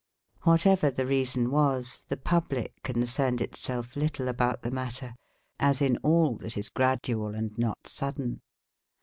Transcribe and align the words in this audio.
Whatever 0.45 0.89
the 0.89 1.05
reason 1.05 1.51
was, 1.51 2.05
the 2.07 2.17
public 2.17 2.81
concerned 2.81 3.39
itself 3.39 3.95
little 3.95 4.27
about 4.29 4.63
the 4.63 4.71
matter, 4.71 5.13
as 5.59 5.79
in 5.79 5.97
all 5.97 6.37
that 6.37 6.57
is 6.57 6.71
gradual 6.71 7.35
and 7.35 7.55
not 7.55 7.85
sudden. 7.85 8.39